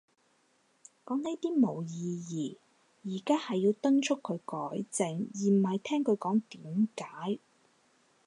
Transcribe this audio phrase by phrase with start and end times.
[1.05, 2.57] 講呢啲冇意義。
[3.05, 7.39] 而家係要敦促佢改正，而唔係聽佢講點解